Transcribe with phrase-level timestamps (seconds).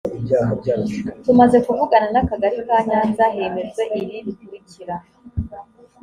[1.23, 4.95] tumaze kuvugana n akagali ka nyanza hemejwe ibi bikurikira